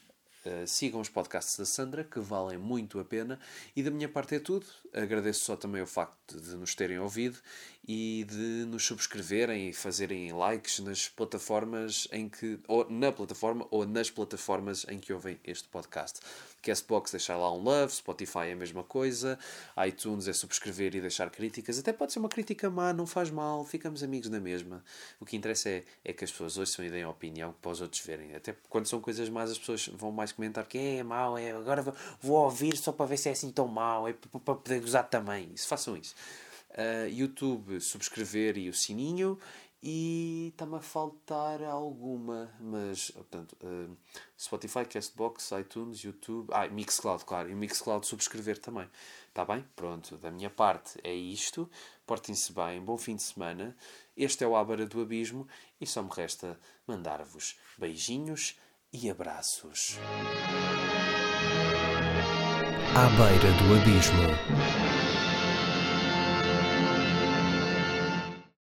[0.47, 3.41] Uh, sigam os podcasts da Sandra, que valem muito a pena.
[3.75, 4.67] E da minha parte é tudo.
[4.93, 7.39] Agradeço só também o facto de nos terem ouvido
[7.87, 12.59] e de nos subscreverem e fazerem likes nas plataformas em que.
[12.67, 16.21] ou na plataforma ou nas plataformas em que ouvem este podcast.
[16.65, 19.39] Castbox deixar lá um love, Spotify é a mesma coisa,
[19.87, 21.79] iTunes é subscrever e deixar críticas.
[21.79, 24.83] Até pode ser uma crítica má, não faz mal, ficamos amigos na mesma.
[25.21, 28.01] O que interessa é, é que as pessoas ouçam e deem opinião para os outros
[28.01, 28.35] verem.
[28.35, 31.51] Até quando são coisas más, as pessoas vão mais comentar que é, é mau, é,
[31.51, 31.83] agora
[32.23, 35.51] vou ouvir só para ver se é assim tão mau, é para poder gozar também.
[35.55, 36.15] Isso, façam isso.
[36.77, 39.39] Uh, YouTube, subscrever e o sininho
[39.87, 43.95] e está-me a faltar alguma, mas, portanto, uh,
[44.37, 48.89] Spotify, Castbox, iTunes, YouTube, ah, Mixcloud, claro, e Mixcloud subscrever também.
[49.29, 49.63] Está bem?
[49.77, 51.71] Pronto, da minha parte é isto.
[52.07, 53.77] Portem-se bem, bom fim de semana.
[54.17, 55.47] Este é o Ábara do Abismo
[55.79, 58.59] e só me resta mandar-vos beijinhos
[58.91, 59.99] e abraços.
[62.97, 65.24] À beira do abismo.